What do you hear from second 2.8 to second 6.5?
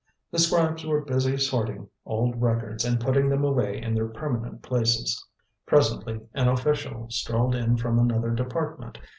and putting them away in their permanent places. Presently an